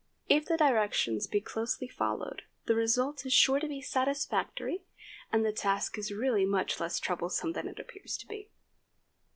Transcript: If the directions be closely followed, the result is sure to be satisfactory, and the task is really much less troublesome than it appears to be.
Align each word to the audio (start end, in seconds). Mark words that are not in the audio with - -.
If 0.27 0.45
the 0.45 0.57
directions 0.57 1.27
be 1.27 1.41
closely 1.41 1.87
followed, 1.87 2.41
the 2.65 2.73
result 2.73 3.23
is 3.23 3.33
sure 3.33 3.59
to 3.59 3.67
be 3.67 3.83
satisfactory, 3.83 4.81
and 5.31 5.45
the 5.45 5.53
task 5.53 5.95
is 5.99 6.11
really 6.11 6.43
much 6.43 6.79
less 6.79 6.99
troublesome 6.99 7.53
than 7.53 7.67
it 7.67 7.77
appears 7.79 8.17
to 8.17 8.25
be. 8.27 8.49